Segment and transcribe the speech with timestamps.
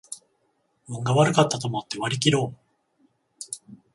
[0.87, 2.55] 運が悪かったと思って割りきろ
[3.69, 3.73] う